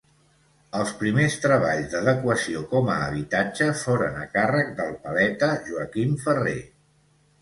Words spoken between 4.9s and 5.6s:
paleta